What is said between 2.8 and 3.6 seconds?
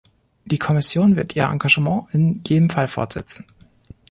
fortsetzen.